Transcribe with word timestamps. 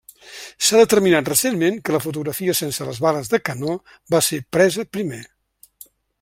S'ha 0.67 0.79
determinat 0.79 1.29
recentment 1.31 1.77
que 1.89 1.93
la 1.97 2.01
fotografia 2.05 2.57
sense 2.61 2.87
les 2.89 3.03
bales 3.07 3.29
de 3.35 3.41
canó 3.51 3.77
va 4.15 4.23
ser 4.31 4.41
presa 4.59 4.89
primer. 4.99 5.23